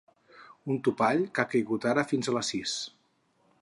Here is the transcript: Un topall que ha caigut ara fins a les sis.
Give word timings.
Un 0.75 0.79
topall 0.87 1.21
que 1.35 1.45
ha 1.45 1.47
caigut 1.53 1.87
ara 1.93 2.09
fins 2.13 2.31
a 2.35 2.39
les 2.39 2.53
sis. 2.55 2.79